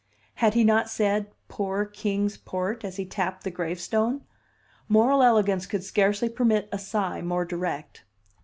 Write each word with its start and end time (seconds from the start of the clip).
Had 0.41 0.55
he 0.55 0.63
not 0.63 0.89
said, 0.89 1.27
"Poor 1.47 1.85
Kings 1.85 2.35
Port!" 2.35 2.83
as 2.83 2.95
he 2.97 3.05
tapped 3.05 3.43
the 3.43 3.51
gravestone? 3.51 4.21
Moral 4.89 5.21
elegance 5.21 5.67
could 5.67 5.83
scarcely 5.83 6.27
permit 6.27 6.67
a 6.71 6.79
sigh 6.79 7.21
more 7.21 7.45
direct. 7.45 8.03